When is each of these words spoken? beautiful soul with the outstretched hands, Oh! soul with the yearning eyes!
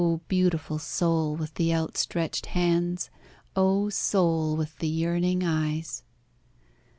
beautiful 0.27 0.79
soul 0.79 1.35
with 1.35 1.53
the 1.53 1.71
outstretched 1.71 2.47
hands, 2.47 3.11
Oh! 3.55 3.89
soul 3.91 4.55
with 4.57 4.75
the 4.79 4.87
yearning 4.89 5.43
eyes! 5.43 6.01